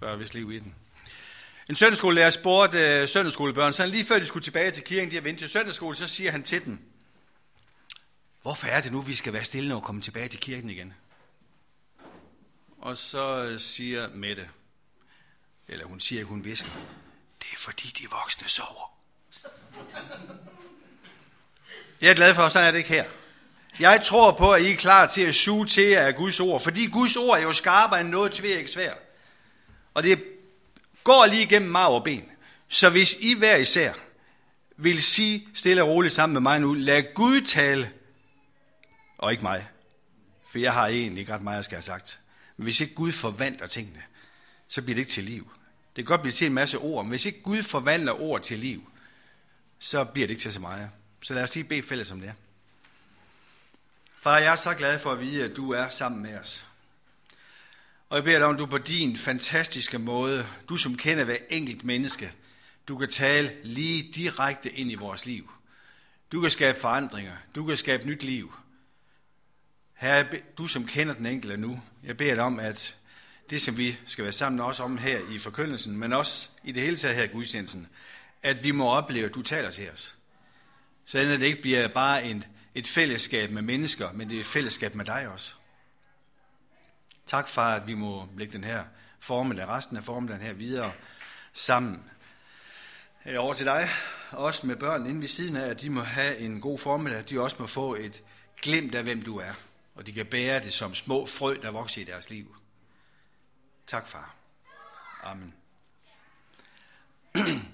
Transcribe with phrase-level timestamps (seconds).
[0.00, 0.74] så er der vist liv i den.
[1.68, 5.22] En søndagsskolelærer spurgte øh, søndagsskolebørn, så lige før de skulle tilbage til kirken, de har
[5.22, 6.78] vendt til søndagsskole, så siger han til dem,
[8.42, 10.94] hvorfor er det nu, vi skal være stille, når vi kommer tilbage til kirken igen?
[12.78, 14.48] Og så øh, siger Mette,
[15.68, 16.70] eller hun siger, hun visker,
[17.38, 18.96] det er fordi de voksne sover.
[22.00, 23.04] Jeg er glad for, at sådan er det ikke her.
[23.80, 26.60] Jeg tror på, at I er klar til at suge til jer af Guds ord,
[26.60, 28.98] fordi Guds ord er jo skarpere end noget tvæk svært.
[29.94, 30.24] Og det
[31.04, 32.24] går lige igennem marv og ben.
[32.68, 33.92] Så hvis I hver især
[34.76, 37.92] vil sige stille og roligt sammen med mig nu, lad Gud tale,
[39.18, 39.68] og ikke mig.
[40.50, 42.18] For jeg har egentlig ikke ret meget, jeg skal have sagt.
[42.56, 44.02] Men hvis ikke Gud forvandler tingene,
[44.68, 45.52] så bliver det ikke til liv.
[45.96, 48.58] Det kan godt blive til en masse ord, men hvis ikke Gud forvandler ord til
[48.58, 48.90] liv,
[49.78, 50.90] så bliver det ikke til så meget.
[51.22, 52.32] Så lad os lige bede fælles om det.
[54.18, 56.64] Far, jeg er så glad for at vide, at du er sammen med os.
[58.10, 61.84] Og jeg beder dig om, du på din fantastiske måde, du som kender hver enkelt
[61.84, 62.32] menneske,
[62.88, 65.50] du kan tale lige direkte ind i vores liv.
[66.32, 67.36] Du kan skabe forandringer.
[67.54, 68.54] Du kan skabe nyt liv.
[69.94, 70.26] Herre,
[70.58, 72.96] du som kender den enkelte nu, jeg beder dig om, at
[73.50, 76.82] det, som vi skal være sammen også om her i forkyndelsen, men også i det
[76.82, 77.88] hele taget her i gudstjenesten,
[78.42, 80.16] at vi må opleve, at du taler til os.
[81.04, 84.94] Så det ikke bliver bare en, et fællesskab med mennesker, men det er et fællesskab
[84.94, 85.54] med dig også.
[87.30, 88.84] Tak far, at vi må lægge den her
[89.20, 90.92] formel, resten af formelen her videre
[91.52, 92.02] sammen.
[93.26, 93.88] Øh, over til dig,
[94.30, 97.30] også med børn inden ved siden af, at de må have en god formel, at
[97.30, 98.22] de også må få et
[98.62, 99.52] glimt af, hvem du er.
[99.94, 102.56] Og de kan bære det som små frø, der vokser i deres liv.
[103.86, 104.34] Tak, far.
[105.22, 105.54] Amen.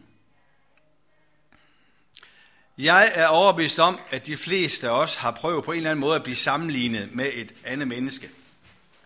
[2.78, 6.00] Jeg er overbevist om, at de fleste af os har prøvet på en eller anden
[6.00, 8.30] måde at blive sammenlignet med et andet menneske.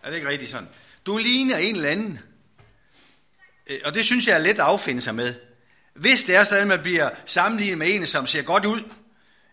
[0.03, 0.69] Er det ikke rigtigt sådan?
[1.07, 2.19] Du ligner en eller anden.
[3.67, 5.35] Øh, og det synes jeg er let at affinde sig med.
[5.95, 8.81] Hvis det er sådan, at man bliver sammenlignet med en, som ser godt ud,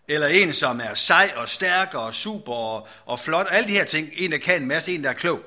[0.08, 3.84] eller en, som er sej og stærk og super og, og flot, alle de her
[3.84, 5.42] ting, en, der kan en masse, en, der er klog,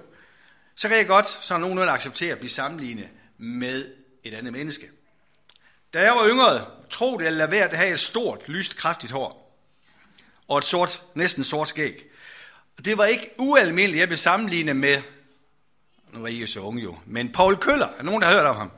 [0.76, 3.08] så kan jeg godt så nogenlunde acceptere at blive sammenlignet
[3.38, 3.86] med
[4.24, 4.90] et andet menneske.
[5.94, 9.58] Da jeg var yngre, tro det eller være at have et stort, lyst, kraftigt hår.
[10.48, 12.11] Og et sort, næsten sort skæg.
[12.86, 15.02] Det var ikke ualmindeligt, jeg blev sammenlignet med,
[16.12, 17.88] nu var I jo så unge jo, men Paul Køller.
[17.88, 18.72] Er nogen, der har hørt om ham?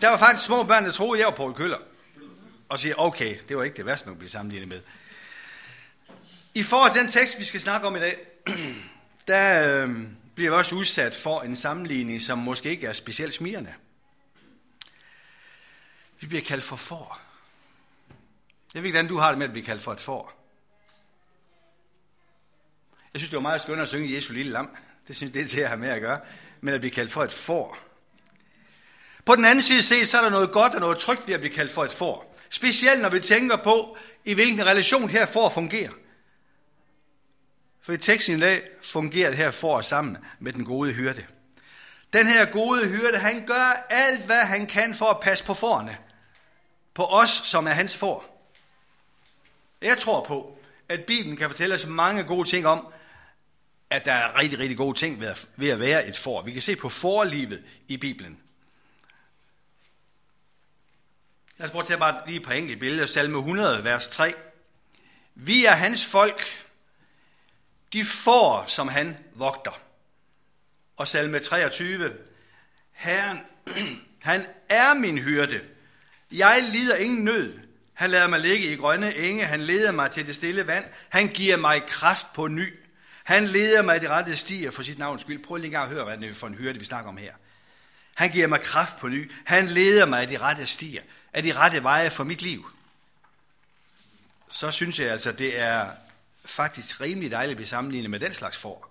[0.00, 1.78] Der var faktisk små børn, der troede, jeg var Paul Køller.
[2.68, 4.80] Og siger, okay, det var ikke det værste, man blive sammenlignet med.
[6.54, 8.26] I forhold til den tekst, vi skal snakke om i dag,
[9.28, 9.90] der øh,
[10.34, 13.74] bliver vi også udsat for en sammenligning, som måske ikke er specielt smirende.
[16.20, 17.21] Vi bliver kaldt for for.
[18.74, 20.42] Jeg ved ikke, hvordan du har det med at blive kaldt for et får.
[23.14, 24.76] Jeg synes, det var meget skønt at synge Jesu lille lam.
[25.08, 26.20] Det synes det er til at have med at gøre.
[26.60, 27.78] Men at blive kaldt for et får.
[29.24, 31.40] På den anden side set, så er der noget godt og noget trygt ved at
[31.40, 32.38] blive kaldt for et får.
[32.50, 35.90] Specielt når vi tænker på, i hvilken relation det her får fungerer.
[37.82, 41.26] For i teksten i dag fungerer det her for sammen med den gode hyrde.
[42.12, 45.98] Den her gode hyrde, han gør alt, hvad han kan for at passe på forerne.
[46.94, 48.31] På os, som er hans for.
[49.82, 52.86] Jeg tror på, at Bibelen kan fortælle os mange gode ting om,
[53.90, 55.20] at der er rigtig, rigtig gode ting
[55.56, 56.42] ved at være et for.
[56.42, 58.38] Vi kan se på forlivet i Bibelen.
[61.56, 63.06] Lad os prøve at tage bare lige et par enkelte billeder.
[63.06, 64.34] Salme 100, vers 3.
[65.34, 66.66] Vi er hans folk,
[67.92, 69.80] de får, som han vogter.
[70.96, 72.12] Og salme 23.
[72.92, 73.38] Herren,
[74.22, 75.60] han er min hyrde.
[76.32, 77.61] Jeg lider ingen nød.
[78.02, 79.44] Han lader mig ligge i grønne enge.
[79.44, 80.84] Han leder mig til det stille vand.
[81.08, 82.74] Han giver mig kraft på ny.
[83.24, 85.44] Han leder mig i de rette stier for sit navns skyld.
[85.44, 87.34] Prøv lige at høre, hvad det er for en hyrde, vi snakker om her.
[88.14, 89.32] Han giver mig kraft på ny.
[89.44, 91.02] Han leder mig i de rette stier.
[91.32, 92.70] Af de rette veje for mit liv.
[94.50, 95.90] Så synes jeg altså, det er
[96.44, 98.88] faktisk rimelig dejligt at blive sammenlignet med den slags for.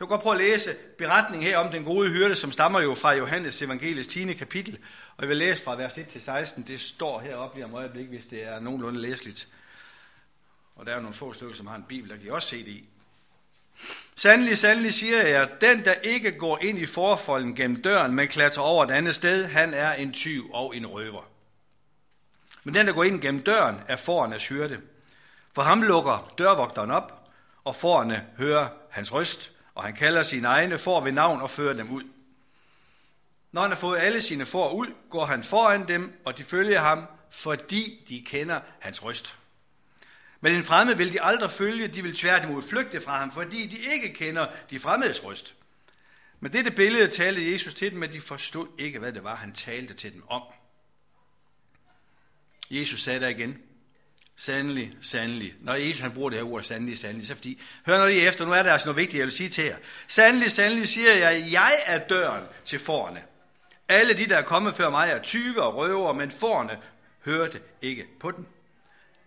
[0.00, 2.94] Jeg vil godt prøve at læse beretningen her om den gode hyrde, som stammer jo
[2.94, 4.32] fra Johannes evangeliets 10.
[4.32, 4.78] kapitel.
[5.16, 6.62] Og jeg vil læse fra vers 1 til 16.
[6.62, 9.48] Det står heroppe lige om øjeblik, hvis det er nogenlunde læseligt.
[10.76, 12.64] Og der er nogle få stykker, som har en bibel, der kan I også se
[12.64, 12.88] det i.
[14.16, 18.62] Sandelig, sandelig siger jeg, den der ikke går ind i forfolden gennem døren, men klatrer
[18.62, 21.22] over et andet sted, han er en tyv og en røver.
[22.64, 24.80] Men den, der går ind gennem døren, er forernes hyrde.
[25.54, 27.28] For ham lukker dørvogteren op,
[27.64, 31.74] og forerne hører hans røst, og han kalder sine egne får ved navn og fører
[31.74, 32.02] dem ud.
[33.52, 36.80] Når han har fået alle sine får ud, går han foran dem, og de følger
[36.80, 39.34] ham, fordi de kender hans røst.
[40.40, 43.94] Men en fremmed vil de aldrig følge, de vil tværtimod flygte fra ham, fordi de
[43.94, 45.54] ikke kender de fremmedes røst.
[46.40, 49.52] Men dette billede talte Jesus til dem, men de forstod ikke, hvad det var, han
[49.52, 50.42] talte til dem om.
[52.70, 53.58] Jesus sagde der igen,
[54.36, 55.54] sandelig, sandelig.
[55.60, 58.44] Når Jesus han bruger det her ord, sandelig, sandelig, så fordi, hør nu lige efter,
[58.44, 59.76] nu er der altså noget vigtigt, jeg vil sige til jer.
[60.08, 63.22] Sandelig, sandelig siger jeg, jeg er døren til forne.
[63.88, 66.78] Alle de, der er kommet før mig, er tyve og røver, men forne
[67.24, 68.46] hørte ikke på den.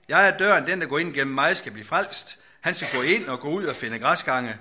[0.09, 2.39] Jeg er døren, den der går ind gennem mig skal blive frelst.
[2.61, 4.57] Han skal gå ind og gå ud og finde græsgange.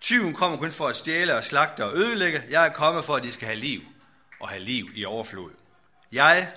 [0.00, 2.42] Tyven kommer kun for at stjæle og slagte og ødelægge.
[2.50, 3.80] Jeg er kommet for, at de skal have liv
[4.40, 5.50] og have liv i overflod.
[6.12, 6.48] Jeg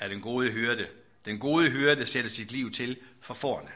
[0.00, 0.86] er den gode hyrde.
[1.26, 3.70] Den gode hyrde sætter sit liv til for forne.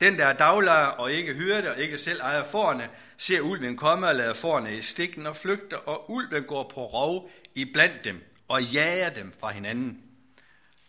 [0.00, 4.06] Den, der er daglejer og ikke hyrde og ikke selv ejer forne, ser ulven komme
[4.06, 8.24] og lader forne i stikken og flygter, og ulven går på rov i blandt dem
[8.48, 10.02] og jager dem fra hinanden.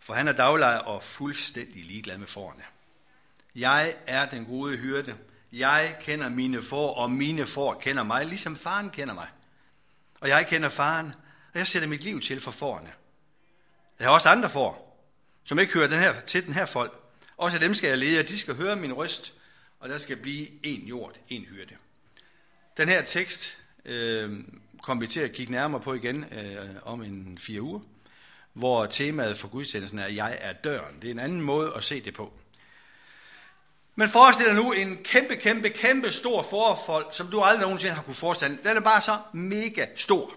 [0.01, 2.63] For han er daglejer og fuldstændig ligeglad med forne.
[3.55, 5.15] Jeg er den gode hyrde.
[5.51, 9.27] Jeg kender mine får, og mine får kender mig, ligesom faren kender mig.
[10.19, 11.13] Og jeg kender faren,
[11.53, 12.91] og jeg sætter mit liv til for forne.
[13.99, 14.88] Jeg har også andre får,
[15.43, 16.93] som ikke hører den her, til den her folk.
[17.37, 19.33] Også dem skal jeg lede, og de skal høre min røst,
[19.79, 21.75] og der skal blive en jord, en hyrde.
[22.77, 24.39] Den her tekst øh,
[24.81, 27.79] kommer vi til at kigge nærmere på igen øh, om en fire uger,
[28.53, 31.01] hvor temaet for gudstjenesten er, jeg er døren.
[31.01, 32.33] Det er en anden måde at se det på.
[33.95, 38.03] Men forestil dig nu en kæmpe, kæmpe, kæmpe stor forfold, som du aldrig nogensinde har
[38.03, 38.63] kunne forestille dig.
[38.63, 40.33] Den er bare så mega stor.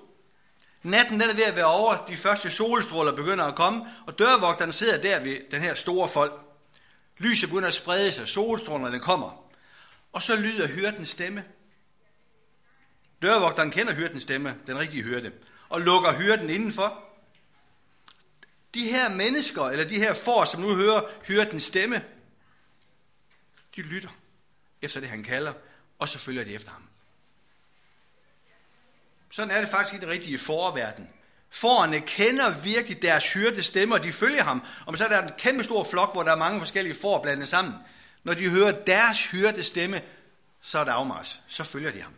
[0.82, 4.73] Natten den er ved at være over, de første solstråler begynder at komme, og dørvogteren
[4.73, 6.32] sidder der ved den her store folk.
[7.19, 9.50] Lyset begynder at sprede sig, solstrålerne kommer.
[10.12, 11.44] Og så lyder hyrdens stemme.
[13.23, 15.32] Dørvogteren kender hyrdens stemme, den rigtige hyrde,
[15.69, 17.05] og lukker hyrden indenfor.
[18.75, 22.05] De her mennesker, eller de her får, som nu hører hyrdens stemme,
[23.76, 24.08] de lytter
[24.82, 25.52] efter det, han kalder,
[25.99, 26.92] og så følger de efter ham.
[29.32, 31.08] Sådan er det faktisk i den rigtige forverden.
[31.50, 34.62] Forerne kender virkelig deres hyrde stemmer, de følger ham.
[34.87, 37.49] Og så er der en kæmpe stor flok, hvor der er mange forskellige får blandet
[37.49, 37.75] sammen.
[38.25, 40.00] Når de hører deres hyrde stemme,
[40.62, 41.40] så er der afmars.
[41.49, 42.12] Så følger de ham.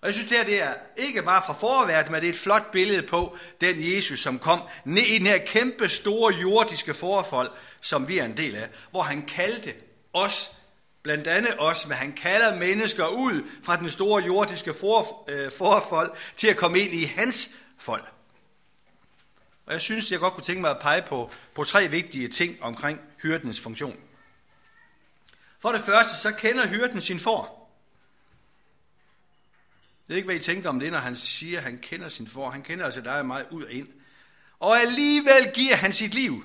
[0.00, 2.38] Og jeg synes, det her det er ikke bare fra forverden, men det er et
[2.38, 7.50] flot billede på den Jesus, som kom ned i den her kæmpe store jordiske forfold,
[7.80, 9.74] som vi er en del af, hvor han kaldte
[10.12, 10.50] os
[11.02, 16.16] Blandt andet også, hvad han kalder mennesker ud fra den store jordiske for, øh, forfold
[16.36, 18.12] til at komme ind i hans folk.
[19.66, 22.62] Og jeg synes, jeg godt kunne tænke mig at pege på, på tre vigtige ting
[22.62, 23.96] omkring hyrdens funktion.
[25.60, 27.62] For det første, så kender hyrden sin får.
[30.08, 32.28] Jeg ved ikke, hvad I tænker om det, når han siger, at han kender sin
[32.28, 32.50] får.
[32.50, 33.88] Han kender altså dig og mig ud og ind.
[34.58, 36.44] Og alligevel giver han sit liv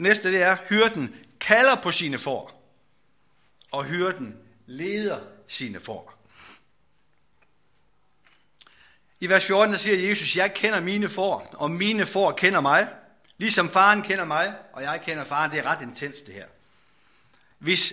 [0.00, 2.72] Næste det er, hyrden kalder på sine får,
[3.70, 4.36] og hyrden
[4.66, 6.26] leder sine får.
[9.20, 12.88] I vers 14 der siger Jesus, jeg kender mine får, og mine får kender mig,
[13.38, 15.50] ligesom faren kender mig, og jeg kender faren.
[15.50, 16.46] Det er ret intens det her.
[17.58, 17.92] Hvis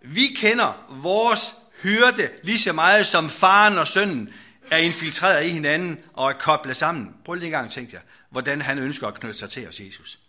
[0.00, 4.34] vi kender vores hyrde lige så meget som faren og sønnen
[4.70, 7.16] er infiltreret i hinanden og er koblet sammen.
[7.24, 9.80] Prøv lige en gang at tænke jer, hvordan han ønsker at knytte sig til os,
[9.80, 10.21] Jesus.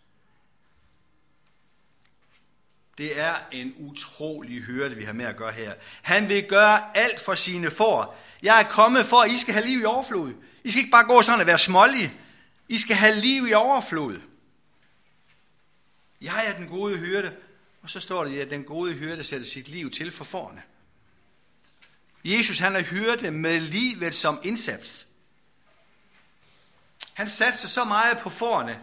[2.98, 5.74] Det er en utrolig hyrde, vi har med at gøre her.
[6.02, 8.20] Han vil gøre alt for sine får.
[8.44, 10.34] Jeg er kommet for, at I skal have liv i overflod.
[10.64, 12.14] I skal ikke bare gå sådan og være smålige.
[12.68, 14.22] I skal have liv i overflod.
[16.22, 17.36] Jeg er den gode hyrde.
[17.82, 20.62] Og så står det, at den gode hyrde sætter sit liv til for forne.
[22.24, 25.08] Jesus han er hyrde med livet som indsats.
[27.14, 28.80] Han satser så meget på forne,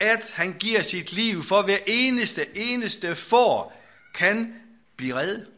[0.00, 3.82] at han giver sit liv for hver eneste, eneste får
[4.14, 4.62] kan
[4.96, 5.50] blive reddet.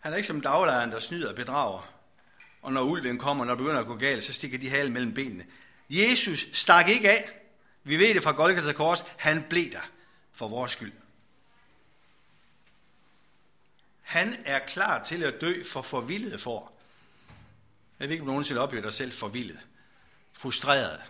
[0.00, 1.94] Han er ikke som daglejeren, der snyder og bedrager.
[2.62, 5.14] Og når ulven kommer, når det begynder at gå galt, så stikker de halen mellem
[5.14, 5.46] benene.
[5.90, 7.30] Jesus stak ikke af.
[7.84, 9.04] Vi ved det fra Golgata Kors.
[9.16, 9.90] Han blev der
[10.32, 10.92] for vores skyld.
[14.02, 16.72] Han er klar til at dø for forvildede for.
[18.00, 19.60] Jeg ved ikke, om nogen nogensinde oplever dig selv forvildet
[20.40, 21.00] frustreret.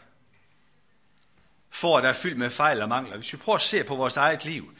[1.71, 3.17] For der er fyldt med fejl og mangler.
[3.17, 4.75] Hvis vi prøver at se på vores eget liv.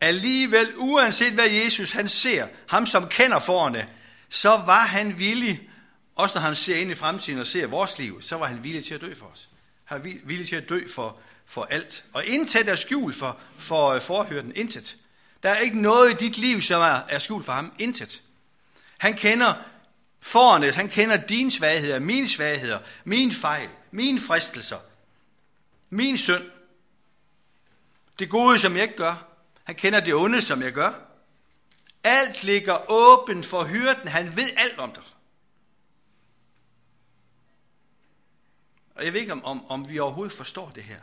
[0.00, 3.88] Alligevel, uanset hvad Jesus han ser, ham som kender forerne,
[4.28, 5.70] så var han villig,
[6.16, 8.84] også når han ser ind i fremtiden og ser vores liv, så var han villig
[8.84, 9.48] til at dø for os.
[9.84, 12.04] Han var villig til at dø for, for alt.
[12.12, 14.52] Og intet er skjult for, for øh, forhørten.
[14.56, 14.96] Intet.
[15.42, 17.72] Der er ikke noget i dit liv, som er, er skjult for ham.
[17.78, 18.22] Intet.
[18.98, 19.54] Han kender
[20.20, 24.78] Fornet, han kender dine svagheder, mine svagheder, mine fejl, mine fristelser,
[25.90, 26.50] min synd.
[28.18, 29.28] Det gode, som jeg ikke gør.
[29.64, 30.92] Han kender det onde, som jeg gør.
[32.04, 34.08] Alt ligger åbent for hyrden.
[34.08, 35.02] Han ved alt om dig.
[38.94, 41.00] Og jeg ved ikke, om, om, om vi overhovedet forstår det her.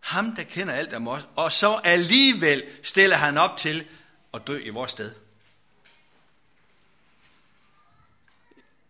[0.00, 3.86] Ham, der kender alt om os, og så alligevel stiller han op til
[4.34, 5.14] at dø i vores sted.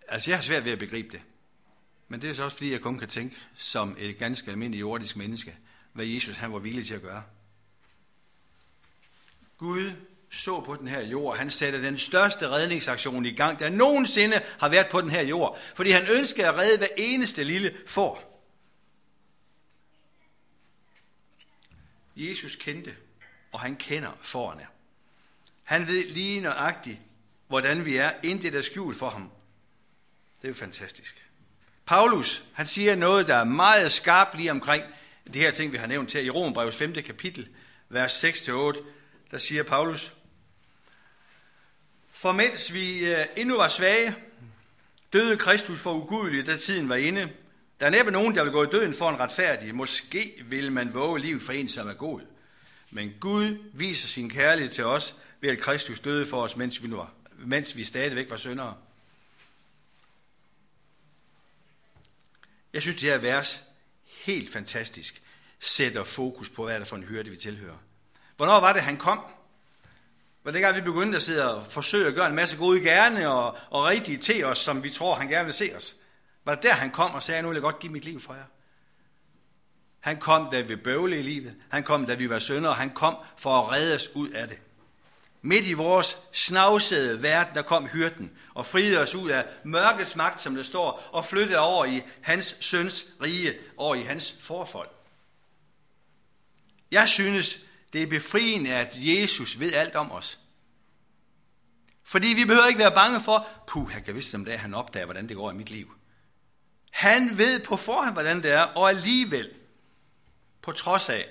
[0.09, 1.21] Altså, jeg har svært ved at begribe det.
[2.09, 5.17] Men det er så også, fordi jeg kun kan tænke som et ganske almindeligt jordisk
[5.17, 5.57] menneske,
[5.93, 7.23] hvad Jesus han var villig til at gøre.
[9.59, 9.93] Gud
[10.31, 11.39] så på den her jord.
[11.39, 15.59] Han satte den største redningsaktion i gang, der nogensinde har været på den her jord.
[15.75, 18.43] Fordi han ønskede at redde hver eneste lille får.
[22.17, 22.97] Jesus kendte,
[23.53, 24.67] og han kender forerne.
[25.63, 26.99] Han ved lige nøjagtigt,
[27.49, 29.31] hvordan vi er, intet er skjult for ham.
[30.45, 31.25] Det er jo fantastisk.
[31.87, 34.85] Paulus, han siger noget, der er meget skarpt lige omkring
[35.27, 36.95] det her ting, vi har nævnt her i Romerbrevs 5.
[36.95, 37.49] kapitel,
[37.89, 38.51] vers 6-8.
[39.31, 40.13] Der siger Paulus,
[42.13, 44.15] For mens vi øh, endnu var svage,
[45.13, 47.33] døde Kristus for ugudeligt, da tiden var inde.
[47.81, 49.75] Der er næppe nogen, der vil gå i døden for en retfærdig.
[49.75, 52.21] Måske vil man våge liv for en, som er god.
[52.91, 56.89] Men Gud viser sin kærlighed til os ved at Kristus døde for os, mens vi,
[56.89, 58.75] nu var, mens vi stadigvæk var syndere.
[62.75, 63.65] Jeg synes, det her vers
[64.25, 65.23] helt fantastisk
[65.61, 67.77] sætter fokus på, hvad er det for en hyrde, vi tilhører.
[68.37, 69.21] Hvornår var det, han kom?
[70.45, 73.29] Var det gang, vi begyndte at sidde og forsøge at gøre en masse gode gerne
[73.29, 75.97] og, og rigtige til os, som vi tror, han gerne vil se os?
[76.45, 78.35] Var det der, han kom og sagde, nu vil jeg godt give mit liv for
[78.35, 78.45] jer?
[80.01, 81.57] Han kom, da vi bøvlede i livet.
[81.71, 82.73] Han kom, da vi var sønder.
[82.73, 84.59] Han kom for at redde os ud af det.
[85.47, 90.41] Midt i vores snavsede verden, der kom hyrden og friede os ud af mørkets magt,
[90.41, 94.89] som det står, og flyttede over i hans søns rige, over i hans forfold.
[96.91, 97.61] Jeg synes,
[97.93, 100.39] det er befriende, at Jesus ved alt om os.
[102.05, 105.05] Fordi vi behøver ikke være bange for, puh, jeg kan vidste om det, han opdager,
[105.05, 105.95] hvordan det går i mit liv.
[106.91, 109.51] Han ved på forhånd, hvordan det er, og alligevel,
[110.63, 111.29] på trods af,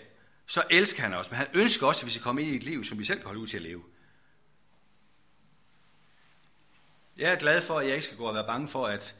[0.47, 1.29] så elsker han os.
[1.31, 3.19] Men han ønsker også, at vi skal komme ind i et liv, som vi selv
[3.19, 3.83] kan holde ud til at leve.
[7.17, 9.15] Jeg er glad for, at jeg ikke skal gå og være bange for, at,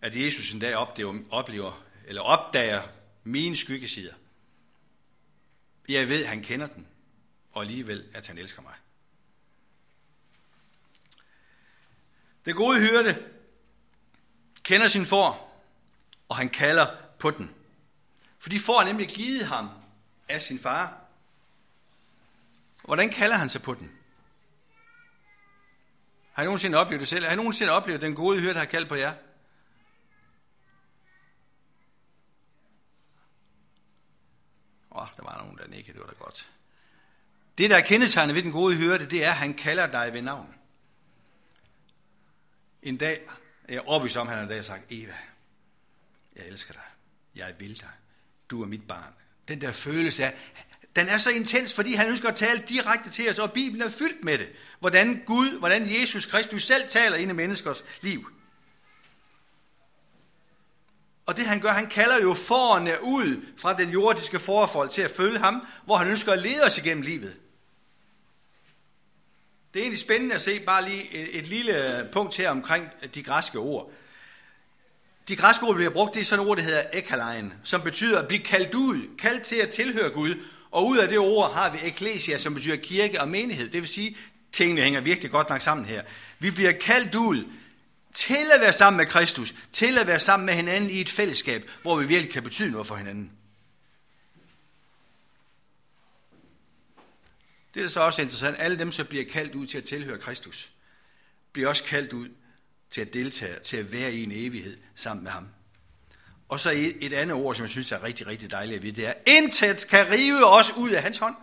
[0.00, 2.82] at Jesus en dag oplever, oplever eller opdager
[3.24, 4.14] mine skyggesider.
[5.88, 6.86] Jeg ved, at han kender den,
[7.52, 8.74] og alligevel, at han elsker mig.
[12.44, 13.24] Det gode hyrde
[14.62, 15.50] kender sin for,
[16.28, 16.86] og han kalder
[17.18, 17.54] på den.
[18.38, 19.70] For de får nemlig givet ham
[20.28, 21.00] af sin far.
[22.84, 23.97] Hvordan kalder han sig på den?
[26.38, 27.24] Har I nogensinde oplevet det selv?
[27.24, 29.14] Har I nogensinde oplevet den gode hyrde, der har kaldt på jer?
[34.90, 36.50] Åh, oh, der var nogen, der ikke, det var da godt.
[37.58, 40.22] Det, der er kendetegnet ved den gode hyrde, det er, at han kalder dig ved
[40.22, 40.54] navn.
[42.82, 43.28] En dag,
[43.68, 45.16] jeg er overbevist om, at han dag har sagt, Eva,
[46.36, 46.82] jeg elsker dig.
[47.34, 47.92] Jeg vil dig.
[48.50, 49.14] Du er mit barn.
[49.48, 50.34] Den der følelse af,
[50.96, 53.88] den er så intens, fordi han ønsker at tale direkte til os, og Bibelen er
[53.88, 54.48] fyldt med det.
[54.80, 58.28] Hvordan Gud, hvordan Jesus Kristus selv taler ind i menneskers liv.
[61.26, 65.10] Og det han gør, han kalder jo forerne ud fra den jordiske forhold til at
[65.10, 67.36] følge ham, hvor han ønsker at lede os igennem livet.
[69.74, 73.22] Det er egentlig spændende at se bare lige et, et lille punkt her omkring de
[73.22, 73.90] græske ord.
[75.28, 77.82] De græske ord, der bliver brugt, det er sådan et ord, der hedder ekalein, som
[77.82, 80.34] betyder at blive kaldt ud, kaldt til at tilhøre Gud.
[80.70, 83.68] Og ud af det ord har vi eklesia, som betyder kirke og menighed.
[83.68, 84.16] Det vil sige,
[84.52, 86.02] tingene hænger virkelig godt nok sammen her.
[86.38, 87.44] Vi bliver kaldt ud
[88.14, 91.70] til at være sammen med Kristus, til at være sammen med hinanden i et fællesskab,
[91.82, 93.32] hvor vi virkelig kan betyde noget for hinanden.
[97.74, 98.56] Det er så også interessant.
[98.58, 100.70] Alle dem, som bliver kaldt ud til at tilhøre Kristus,
[101.52, 102.28] bliver også kaldt ud
[102.90, 105.48] til at deltage, til at være i en evighed sammen med ham.
[106.48, 108.96] Og så et et andet ord, som jeg synes er rigtig, rigtig dejligt at vide,
[108.96, 111.34] det er, intet kan rive os ud af hans hånd.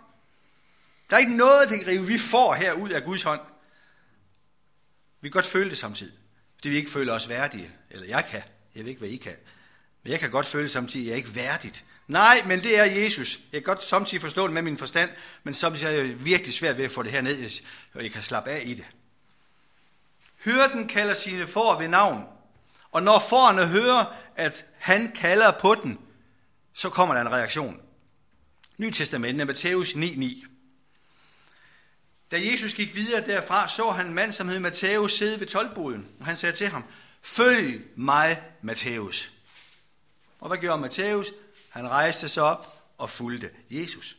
[1.10, 3.42] Der er ikke noget, der kan rive, vi får her ud af Guds hånd.
[5.22, 6.14] Vi kan godt føle det samtidig,
[6.56, 7.72] fordi vi ikke føler os værdige.
[7.90, 8.42] Eller jeg kan.
[8.76, 9.36] Jeg ved ikke, hvad I kan.
[10.04, 11.84] Men jeg kan godt føle samtidig, at jeg er ikke værdigt.
[12.08, 13.40] Nej, men det er Jesus.
[13.52, 15.10] Jeg kan godt samtidig forstå det med min forstand,
[15.44, 17.62] men samtidig er jeg virkelig svært ved at få det her ned,
[17.94, 18.86] og jeg kan slappe af i det.
[20.44, 22.24] Hyrden kalder sine får ved navn.
[22.96, 26.00] Og når forerne hører, at han kalder på den,
[26.74, 27.82] så kommer der en reaktion.
[28.78, 30.46] Ny Testamente, Matthæus 9.9.
[32.32, 36.08] Da Jesus gik videre derfra, så han en mand, som hed Matthæus, sidde ved tolvboden.
[36.20, 36.84] Og han sagde til ham,
[37.22, 39.32] følg mig, Matthæus.
[40.40, 41.28] Og hvad gjorde Matthæus?
[41.70, 44.16] Han rejste sig op og fulgte Jesus.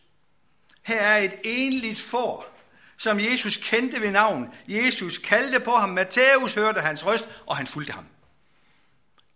[0.83, 2.59] Her er et enligt får,
[2.99, 4.55] som Jesus kendte ved navn.
[4.69, 8.07] Jesus kaldte på ham, Matthæus hørte hans røst, og han fulgte ham.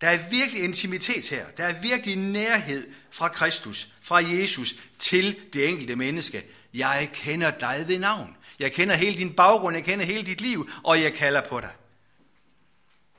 [0.00, 1.50] Der er virkelig intimitet her.
[1.50, 6.44] Der er virkelig nærhed fra Kristus, fra Jesus til det enkelte menneske.
[6.74, 8.36] Jeg kender dig ved navn.
[8.58, 11.72] Jeg kender hele din baggrund, jeg kender hele dit liv, og jeg kalder på dig.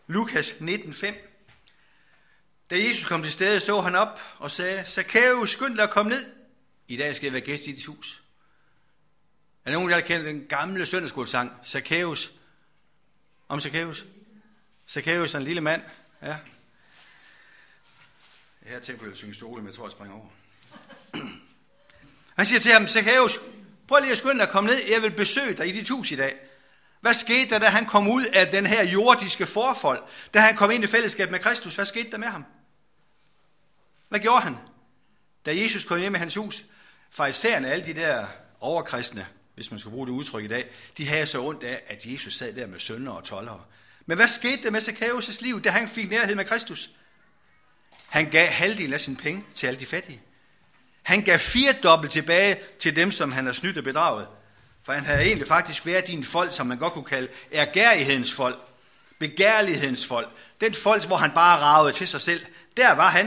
[0.08, 1.16] Lukas 19:5.
[2.70, 6.10] Da Jesus kom til stedet, så han op og sagde, Zacchaeus, skynd dig at komme
[6.10, 6.26] ned.
[6.88, 8.24] I dag skal jeg være gæst i dit hus.
[9.66, 12.32] Er der nogen, der kender den gamle søndagsskolesang, Zacchaeus?
[13.48, 14.06] Om Zacchaeus?
[14.90, 15.82] Zacchaeus er en lille mand.
[16.22, 16.38] Ja.
[18.66, 20.28] Jeg har tænkt på, at jeg synge stole, men jeg tror, jeg springer over.
[22.38, 23.40] Han siger til ham, Zacchaeus,
[23.88, 24.80] prøv lige at skynde dig at komme ned.
[24.90, 26.36] Jeg vil besøge dig i dit hus i dag.
[27.02, 30.04] Hvad skete der, da han kom ud af den her jordiske forfold?
[30.34, 32.46] Da han kom ind i fællesskab med Kristus, hvad skete der med ham?
[34.10, 34.58] Hvad gjorde han?
[35.46, 36.64] Da Jesus kom hjem i hans hus,
[37.12, 38.28] farisæerne, alle de der
[38.60, 42.06] overkristne, hvis man skal bruge det udtryk i dag, de havde så ondt af, at
[42.06, 43.64] Jesus sad der med sønder og tollere.
[44.06, 46.90] Men hvad skete der med Zacchaeus' liv, da han fik nærhed med Kristus?
[48.12, 50.22] Han gav halvdelen af sine penge til alle de fattige.
[51.04, 54.28] Han gav fire dobbelt tilbage til dem, som han har snydt og bedraget.
[54.84, 58.60] For han havde egentlig faktisk været din folk, som man godt kunne kalde ergærlighedens folk,
[59.20, 60.30] begærlighedens folk.
[60.62, 62.46] Den folk, hvor han bare ragede til sig selv.
[62.78, 63.26] Der var han,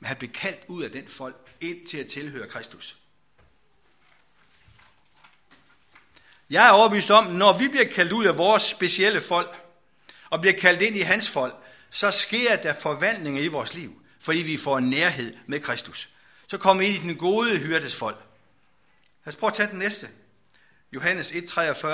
[0.00, 2.96] men han blev kaldt ud af den folk ind til at tilhøre Kristus.
[6.50, 9.54] Jeg er overbevist om, når vi bliver kaldt ud af vores specielle folk,
[10.30, 11.54] og bliver kaldt ind i hans folk,
[11.90, 16.08] så sker der forvandlinger i vores liv, fordi vi får nærhed med Kristus.
[16.46, 18.16] Så kommer vi ind i den gode hyrdes folk.
[19.24, 20.06] Lad os prøve at tage den næste.
[20.92, 21.88] Johannes 1,43.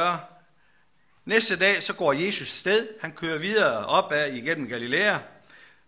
[1.25, 2.89] Næste dag, så går Jesus sted.
[3.01, 5.19] Han kører videre op ad igennem Galilea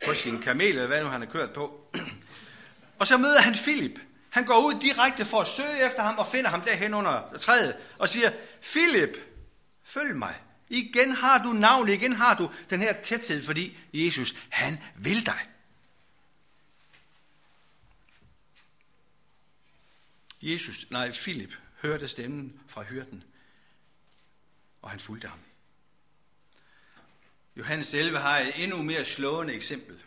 [0.06, 1.92] på sin kamel, eller hvad nu han har kørt på.
[2.98, 4.00] Og så møder han Filip.
[4.30, 7.76] Han går ud direkte for at søge efter ham og finder ham derhen under træet
[7.98, 9.16] og siger, Filip,
[9.84, 10.34] følg mig.
[10.68, 15.38] Igen har du navn, igen har du den her tæthed, fordi Jesus, han vil dig.
[20.42, 23.24] Jesus, nej, Filip hørte stemmen fra hyrden,
[24.82, 25.38] og han fulgte ham.
[27.56, 29.98] Johannes 11 har et endnu mere slående eksempel.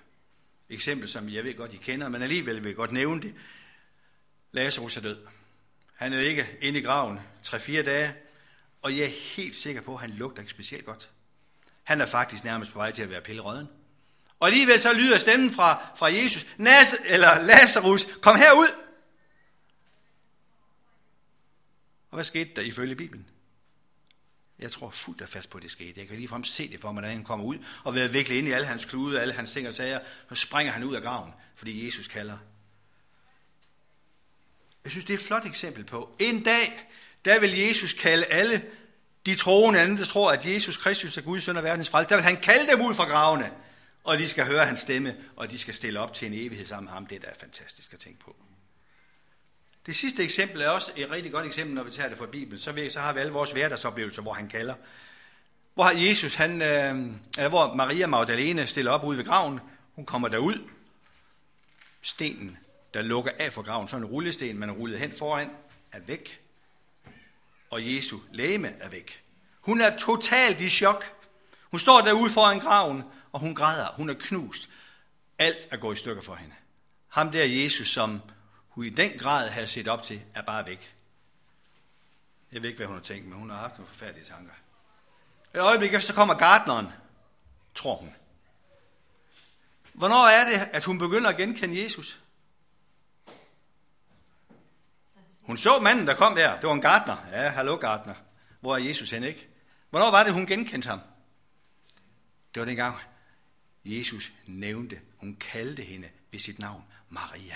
[0.70, 3.36] Eksempel, som jeg ved godt, I kender, men alligevel vil jeg godt nævne det.
[4.52, 5.18] Lazarus er død.
[5.96, 8.16] Han er ikke inde i graven 3-4 dage,
[8.82, 11.10] og jeg er helt sikker på, at han lugter ikke specielt godt.
[11.84, 13.70] Han er faktisk nærmest på vej til at være pillerøden.
[14.40, 18.68] Og alligevel så lyder stemmen fra, fra Jesus, Nas, eller Lazarus, kom herud.
[22.12, 23.28] Og hvad skete der ifølge Bibelen?
[24.60, 26.00] Jeg tror fuldt og fast på, at det skete.
[26.00, 28.48] Jeg kan ligefrem se det for mig, når han kommer ud og være vikle ind
[28.48, 31.32] i alle hans klude, alle hans ting og sager, så springer han ud af graven,
[31.56, 32.38] fordi Jesus kalder.
[34.84, 36.16] Jeg synes, det er et flot eksempel på.
[36.20, 36.90] En dag,
[37.26, 38.66] der vil Jesus kalde alle
[39.26, 42.16] de troende, andre, der tror, at Jesus Kristus er Guds søn og verdens frelse, der
[42.16, 43.52] vil han kalde dem ud fra gravene,
[44.04, 46.86] og de skal høre hans stemme, og de skal stille op til en evighed sammen
[46.86, 47.06] med ham.
[47.06, 48.36] Det er da fantastisk at tænke på.
[49.86, 52.60] Det sidste eksempel er også et rigtig godt eksempel, når vi tager det fra Bibelen.
[52.60, 54.76] Så, vi, så har vi alle vores hverdagsoplevelser, hvor han kalder.
[55.74, 56.96] Hvor Jesus, han, øh,
[57.38, 59.60] eller hvor Maria Magdalene stiller op ude ved graven.
[59.96, 60.70] Hun kommer derud.
[62.02, 62.58] Stenen,
[62.94, 65.50] der lukker af for graven, så en rullesten, man har rullet hen foran,
[65.92, 66.42] er væk.
[67.70, 69.24] Og Jesu læme er væk.
[69.62, 71.06] Hun er totalt i chok.
[71.72, 73.88] Hun står derude foran graven, og hun græder.
[73.96, 74.70] Hun er knust.
[75.38, 76.56] Alt er gået i stykker for hende.
[77.08, 78.22] Ham der Jesus, som
[78.72, 80.96] hun i den grad havde set op til, er bare væk.
[82.52, 84.54] Jeg ved ikke, hvad hun har tænkt, men hun har haft nogle forfærdelige tanker.
[85.56, 86.88] Et øjeblik efter, så kommer gardneren,
[87.76, 88.16] tror hun.
[89.94, 92.20] Hvornår er det, at hun begynder at genkende Jesus?
[95.42, 96.56] Hun så manden, der kom der.
[96.60, 97.28] Det var en gardner.
[97.32, 98.16] Ja, hallo gardner.
[98.60, 99.48] Hvor er Jesus hen, ikke?
[99.90, 101.00] Hvornår var det, hun genkendte ham?
[102.54, 102.96] Det var dengang,
[103.86, 107.56] Jesus nævnte, hun kaldte hende ved sit navn, Maria.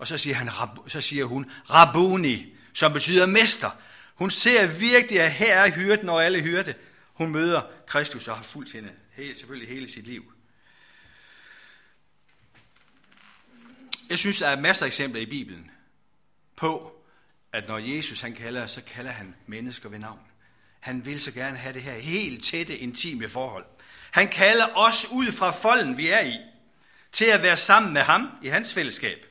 [0.00, 0.50] Og så siger, han,
[0.88, 3.70] så siger hun Rabuni, som betyder mester.
[4.14, 6.74] Hun ser virkelig, at her er hyrden og alle hyrde.
[7.12, 10.32] Hun møder Kristus og har fulgt hende helt, selvfølgelig hele sit liv.
[14.08, 15.70] Jeg synes, der er masser af eksempler i Bibelen
[16.56, 17.02] på,
[17.52, 20.20] at når Jesus han kalder, så kalder han mennesker ved navn.
[20.80, 23.64] Han vil så gerne have det her helt tætte, intime forhold.
[24.10, 26.38] Han kalder os ud fra folden, vi er i,
[27.12, 29.29] til at være sammen med ham i hans fællesskab.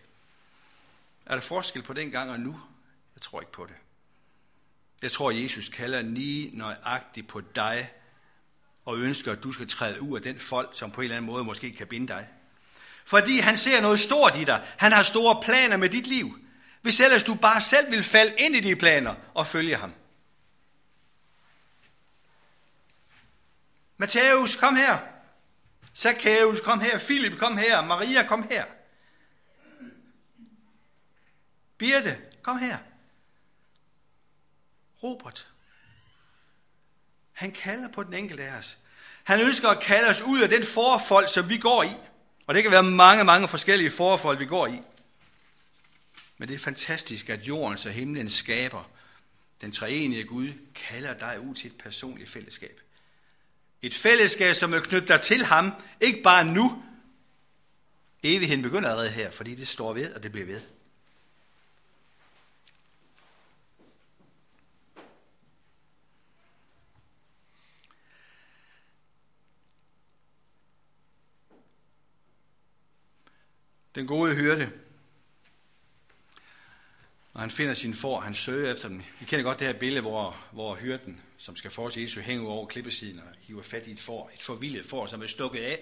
[1.30, 2.60] Er der forskel på den gang og nu?
[3.16, 3.76] Jeg tror ikke på det.
[5.02, 7.92] Jeg tror, Jesus kalder lige nøjagtigt på dig
[8.86, 11.32] og ønsker, at du skal træde ud af den folk, som på en eller anden
[11.32, 12.28] måde måske kan binde dig.
[13.06, 14.68] Fordi han ser noget stort i dig.
[14.78, 16.40] Han har store planer med dit liv.
[16.82, 19.94] Hvis ellers du bare selv vil falde ind i de planer og følge ham.
[23.98, 24.98] Matthæus, kom her.
[25.96, 27.00] Zacchaeus, kom her.
[27.00, 27.82] Philip, kom her.
[27.82, 28.66] Maria, kom her.
[31.80, 32.78] Birte, kom her.
[35.04, 35.48] Robert.
[37.32, 38.78] Han kalder på den enkelte af os.
[39.24, 41.96] Han ønsker at kalde os ud af den forfold, som vi går i.
[42.48, 44.82] Og det kan være mange, mange forskellige forfold, vi går i.
[46.38, 48.90] Men det er fantastisk, at jordens og himlen skaber,
[49.62, 52.82] den treenige Gud, kalder dig ud til et personligt fællesskab.
[53.82, 56.84] Et fællesskab, som vil knytte dig til ham, ikke bare nu.
[58.24, 60.62] Evigheden begynder allerede her, fordi det står ved, og det bliver ved.
[74.00, 74.72] Den gode hyrde,
[77.34, 79.04] når han finder sin får, han søger efter dem.
[79.20, 82.66] Vi kender godt det her billede, hvor, hvor hyrden, som skal forse Jesus, hænger over
[82.66, 85.80] klippesiden og hiver fat i et får, et forvildet får, som er stukket af.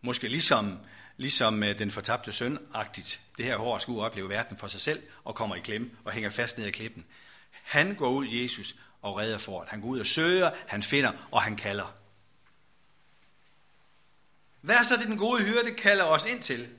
[0.00, 0.78] Måske ligesom,
[1.16, 3.20] ligesom øh, den fortabte søn-agtigt.
[3.36, 6.30] Det her hår skulle opleve verden for sig selv og kommer i klemme og hænger
[6.30, 7.04] fast ned ad klippen.
[7.50, 9.68] Han går ud, Jesus, og redder fåret.
[9.68, 11.94] Han går ud og søger, han finder, og han kalder.
[14.60, 16.77] Hvad er så det, den gode hyrde kalder os ind til?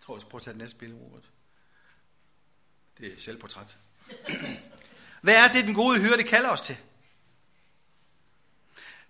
[0.00, 1.22] Jeg tror, vi skal prøve at tage det næste billede, Robert.
[2.98, 3.76] Det er selvportræt.
[5.22, 6.76] Hvad er det, den gode hyrde kalder os til?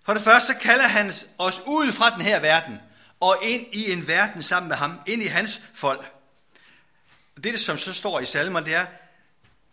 [0.03, 2.79] For det første så kalder han os ud fra den her verden,
[3.19, 6.13] og ind i en verden sammen med ham, ind i hans folk.
[7.43, 8.85] Det, som så står i salmer, det er,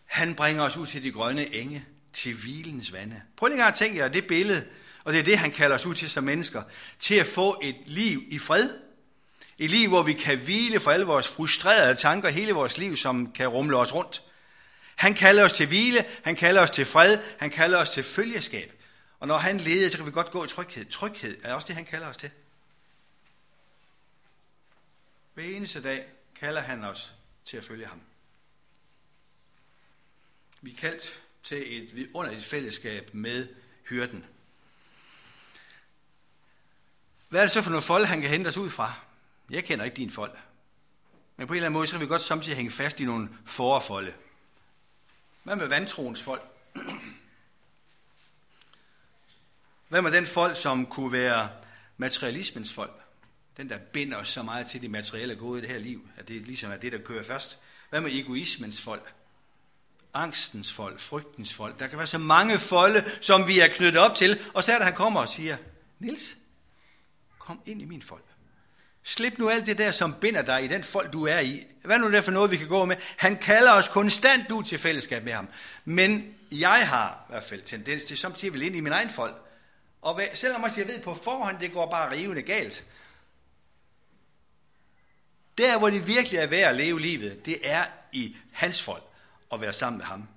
[0.04, 3.22] han bringer os ud til de grønne enge, til hvilens vande.
[3.36, 4.68] Prøv lige at tænke jer det billede,
[5.04, 6.62] og det er det, han kalder os ud til som mennesker,
[6.98, 8.87] til at få et liv i fred,
[9.58, 13.32] et liv, hvor vi kan hvile for alle vores frustrerede tanker, hele vores liv, som
[13.32, 14.22] kan rumle os rundt.
[14.96, 18.72] Han kalder os til hvile, han kalder os til fred, han kalder os til følgeskab.
[19.20, 20.84] Og når han leder, så kan vi godt gå i tryghed.
[20.84, 22.30] Tryghed er også det, han kalder os til.
[25.34, 26.06] Hver eneste dag
[26.40, 27.12] kalder han os
[27.44, 28.00] til at følge ham.
[30.60, 33.48] Vi er kaldt til et vidunderligt fællesskab med
[33.88, 34.24] hyrden.
[37.28, 39.07] Hvad er det så for nogle folk, han kan hente os ud fra?
[39.50, 40.32] Jeg kender ikke din fold.
[41.36, 43.28] Men på en eller anden måde, så kan vi godt samtidig hænge fast i nogle
[43.46, 44.12] forfolde.
[45.42, 46.42] Hvad med vantroens folk?
[49.88, 51.50] Hvad med den folk, som kunne være
[51.96, 53.00] materialismens folk?
[53.56, 56.28] Den, der binder os så meget til det materielle gode i det her liv, at
[56.28, 57.58] det ligesom er det, der kører først.
[57.90, 59.14] Hvad med egoismens folk?
[60.14, 61.78] Angstens folk, frygtens folk.
[61.78, 64.40] Der kan være så mange folde, som vi er knyttet op til.
[64.54, 65.56] Og så er det, han kommer og siger,
[65.98, 66.36] Nils,
[67.38, 68.24] kom ind i min folk.
[69.08, 71.66] Slip nu alt det der, som binder dig i den folk, du er i.
[71.82, 72.96] Hvad nu det for noget, vi kan gå med?
[73.16, 75.48] Han kalder os konstant ud til fællesskab med ham.
[75.84, 79.34] Men jeg har i hvert fald tendens til samtidig vil ind i min egen folk.
[80.02, 82.84] Og selvom jeg ved på forhånd, det går bare rivende galt.
[85.58, 89.04] Der, hvor det virkelig er værd at leve livet, det er i hans folk
[89.52, 90.28] at være sammen med ham.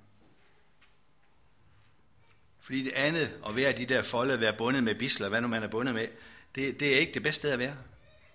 [2.60, 5.48] Fordi det andet, at være de der folde, at være bundet med bisler, hvad nu
[5.48, 6.08] man er bundet med,
[6.54, 7.76] det, det er ikke det bedste sted at være.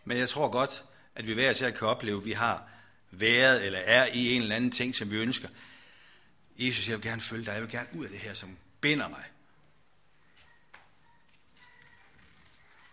[0.08, 0.84] Men jeg tror godt,
[1.16, 2.70] at vi hver især kan opleve, at vi har
[3.12, 5.48] været eller er i en eller anden ting, som vi ønsker.
[6.58, 7.52] Jesus, jeg vil gerne følge dig.
[7.52, 9.24] Jeg vil gerne ud af det her, som binder mig.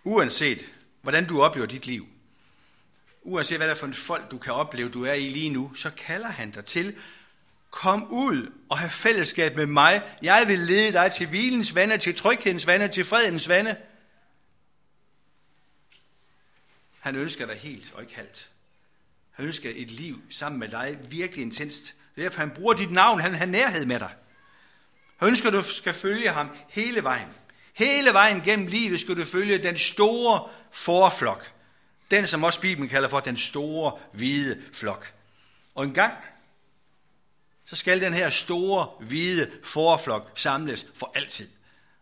[0.04, 0.72] Uanset
[1.02, 2.06] hvordan du oplever dit liv,
[3.22, 5.74] uanset hvad det er for en folk, du kan opleve, du er i lige nu,
[5.74, 6.96] så kalder han dig til,
[7.70, 10.02] kom ud og have fællesskab med mig.
[10.22, 13.76] Jeg vil lede dig til hvilens vande, til tryghedens vande, til fredens vande.
[17.04, 18.48] Han ønsker dig helt og ikke halvt.
[19.30, 21.84] Han ønsker et liv sammen med dig virkelig intenst.
[21.84, 23.20] Det er derfor, han bruger dit navn.
[23.20, 24.14] Han har nærhed med dig.
[25.16, 27.28] Han ønsker, at du skal følge ham hele vejen.
[27.72, 31.52] Hele vejen gennem livet skal du følge den store forflok.
[32.10, 35.12] Den, som også Bibelen kalder for den store hvide flok.
[35.74, 36.14] Og en gang,
[37.64, 41.48] så skal den her store hvide forflok samles for altid.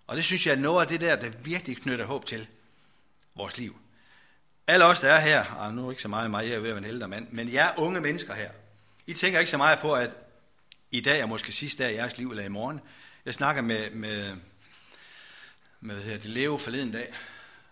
[0.07, 2.47] Og det synes jeg er noget af det der, der virkelig knytter håb til
[3.35, 3.82] vores liv.
[4.67, 6.69] Alle os, der er her, og nu er ikke så meget mig, jeg er ved
[6.69, 8.51] at være en ældre mand, men jeg er unge mennesker her.
[9.07, 10.11] I tænker ikke så meget på, at
[10.91, 12.81] i dag er måske sidste dag i jeres liv, eller i morgen.
[13.25, 14.37] Jeg snakker med, med,
[15.81, 17.15] med hvad hedder det, Leo forleden dag,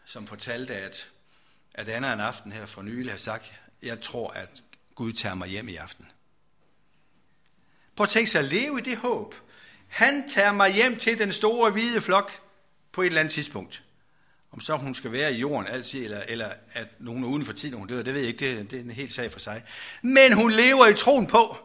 [0.04, 1.08] som fortalte, at,
[1.74, 4.62] at Anna en aften her for nylig har sagt, jeg tror, at
[4.94, 6.06] Gud tager mig hjem i aften.
[7.96, 9.34] Prøv at tænke sig at leve i det håb.
[9.88, 12.40] Han tager mig hjem til den store hvide flok
[12.92, 13.82] på et eller andet tidspunkt.
[14.52, 17.52] Om så hun skal være i jorden altid, eller, eller at nogen er uden for
[17.52, 19.64] tiden, hun dør, det ved jeg ikke, det, det er en helt sag for sig.
[20.02, 21.56] Men hun lever i troen på,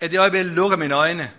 [0.00, 1.32] at det øjeblik, jeg lukker mine øjne,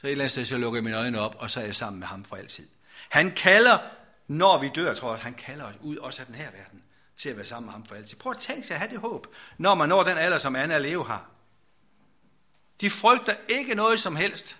[0.00, 1.76] så et eller andet sted, så lukker jeg mine øjne op, og så er jeg
[1.76, 2.66] sammen med ham for altid.
[3.08, 3.78] Han kalder,
[4.28, 6.82] når vi dør, tror jeg, han kalder os ud også af den her verden,
[7.16, 8.16] til at være sammen med ham for altid.
[8.16, 9.26] Prøv at tænke sig at have det håb,
[9.58, 11.30] når man når den alder, som Anna og Leo har.
[12.80, 14.56] De frygter ikke noget som helst.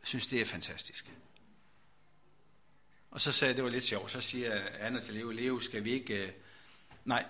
[0.00, 1.10] Jeg synes, det er fantastisk.
[3.10, 5.84] Og så sagde jeg, det var lidt sjovt, så siger Anna til Leo, Leo, skal
[5.84, 6.24] vi ikke...
[6.24, 6.28] Øh,
[7.04, 7.24] nej,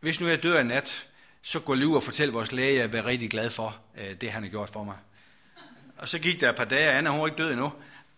[0.00, 1.06] hvis nu jeg dør i nat,
[1.42, 4.30] så gå Leo og fortæl vores læge, at jeg er rigtig glad for øh, det,
[4.30, 4.96] han har gjort for mig.
[5.96, 7.72] Og så gik der et par dage, og Anna hun var ikke død endnu.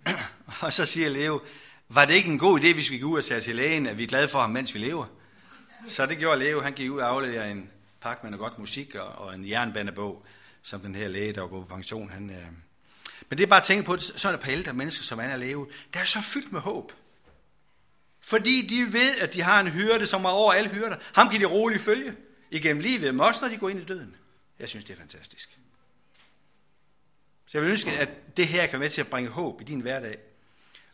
[0.62, 1.40] og så siger Leo,
[1.88, 3.98] var det ikke en god idé, hvis vi gik ud og sagde til lægen, at
[3.98, 5.06] vi er glade for ham, mens vi lever?
[5.88, 6.60] Så det gjorde Leo.
[6.60, 10.26] Han gik ud og afleverede en pakke med noget godt musik og, og en jernbanebog,
[10.62, 12.30] som den her læge, der var gået på pension, han...
[12.30, 12.46] Øh...
[13.32, 15.68] Men det er bare at tænke på, sådan et par ældre mennesker, som Anna levet,
[15.94, 16.92] der er så fyldt med håb.
[18.20, 20.96] Fordi de ved, at de har en hyrde, som er over alle hyrder.
[21.14, 22.16] Ham kan de roligt følge
[22.50, 24.16] igennem livet, men også når de går ind i døden.
[24.58, 25.58] Jeg synes, det er fantastisk.
[27.46, 29.64] Så jeg vil ønske, at det her kan være med til at bringe håb i
[29.64, 30.18] din hverdag.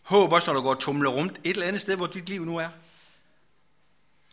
[0.03, 2.45] Håb også, når du går og tumler rundt et eller andet sted, hvor dit liv
[2.45, 2.69] nu er.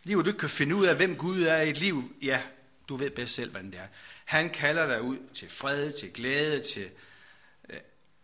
[0.04, 2.14] Livet, du ikke kan finde ud af, hvem Gud er i et liv.
[2.22, 2.42] Ja,
[2.88, 3.88] du ved bedst selv, hvordan det er.
[4.24, 6.90] Han kalder dig ud til fred, til glæde, til øh,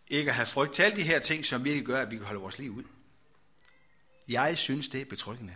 [0.07, 2.25] ikke at have frygt, til alle de her ting, som virkelig gør, at vi kan
[2.25, 2.83] holde vores liv ud.
[4.27, 5.55] Jeg synes, det er betryggende.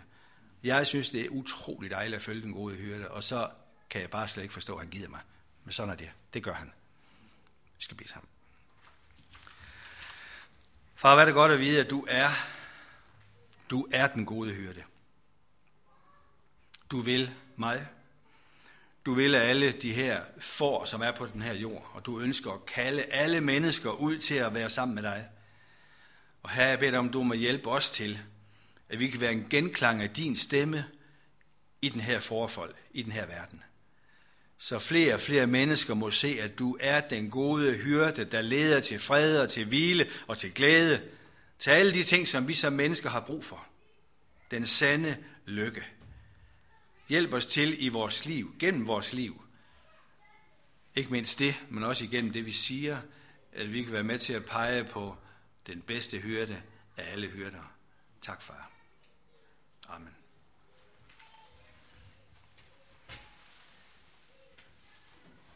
[0.62, 3.50] Jeg synes, det er utroligt dejligt at følge den gode hyrde, og så
[3.90, 5.20] kan jeg bare slet ikke forstå, at han giver mig.
[5.64, 6.10] Men sådan er det.
[6.34, 6.72] Det gør han.
[7.76, 8.28] Vi skal blive sammen.
[10.94, 12.30] Far, hvad er det godt at vide, at du er,
[13.70, 14.84] du er den gode hyrde.
[16.90, 17.88] Du vil mig.
[19.08, 22.50] Du vil alle de her får, som er på den her jord, og du ønsker
[22.50, 25.28] at kalde alle mennesker ud til at være sammen med dig.
[26.42, 28.18] Og her jeg beder dig om, du må hjælpe os til,
[28.88, 30.84] at vi kan være en genklang af din stemme
[31.82, 33.62] i den her forfold, i den her verden
[34.58, 38.80] så flere og flere mennesker må se, at du er den gode hyrde, der leder
[38.80, 41.00] til fred og til hvile og til glæde,
[41.58, 43.66] til alle de ting, som vi som mennesker har brug for.
[44.50, 45.16] Den sande
[45.46, 45.84] lykke.
[47.08, 49.44] Hjælp os til i vores liv, gennem vores liv.
[50.94, 53.00] Ikke mindst det, men også igennem det, vi siger,
[53.52, 55.16] at vi kan være med til at pege på
[55.66, 56.62] den bedste hyrde
[56.96, 57.72] af alle hyrder.
[58.22, 58.70] Tak, far.
[59.88, 60.17] Amen.